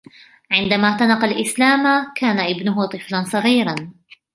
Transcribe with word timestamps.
عندما 0.51 0.87
اعتنق 0.89 1.23
الإسلام، 1.23 1.83
كان 2.19 2.39
ابنه 2.39 2.85
طفلاً 2.85 3.23
صغيراً 3.23 3.75